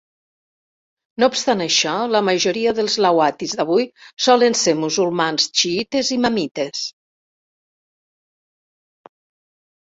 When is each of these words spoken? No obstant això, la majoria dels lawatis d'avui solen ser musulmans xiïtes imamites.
No 1.23 1.27
obstant 1.31 1.59
això, 1.65 1.91
la 2.13 2.21
majoria 2.29 2.73
dels 2.79 2.95
lawatis 3.05 3.53
d'avui 3.59 3.85
solen 4.29 4.57
ser 4.63 4.73
musulmans 4.85 5.47
xiïtes 5.61 6.11
imamites. 6.17 6.83